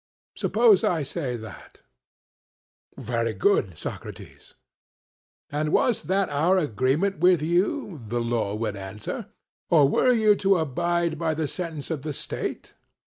[0.35, 1.81] Suppose I say that?
[2.97, 4.55] CRITO: Very good, Socrates.
[4.55, 4.55] SOCRATES:
[5.51, 9.27] 'And was that our agreement with you?' the law would answer;
[9.69, 12.73] 'or were you to abide by the sentence of the state?'